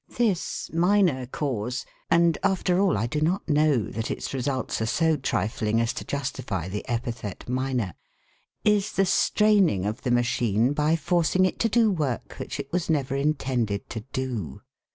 This 0.17 0.73
minor 0.73 1.27
cause 1.27 1.85
and 2.09 2.35
after 2.41 2.79
all 2.79 2.97
I 2.97 3.05
do 3.05 3.21
not 3.21 3.47
know 3.47 3.83
that 3.91 4.09
its 4.09 4.33
results 4.33 4.81
are 4.81 4.87
so 4.87 5.15
trifling 5.15 5.79
as 5.79 5.93
to 5.93 6.03
justify 6.03 6.67
the 6.67 6.83
epithet 6.89 7.47
'minor' 7.47 7.93
is 8.63 8.93
the 8.93 9.05
straining 9.05 9.85
of 9.85 10.01
the 10.01 10.09
machine 10.09 10.73
by 10.73 10.95
forcing 10.95 11.45
it 11.45 11.59
to 11.59 11.69
do 11.69 11.91
work 11.91 12.39
which 12.39 12.59
it 12.59 12.73
was 12.73 12.89
never 12.89 13.15
intended 13.15 13.91
to 13.91 13.99
do. 14.11 14.63